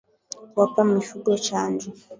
[0.53, 1.89] Kuwapa mifugo chanjo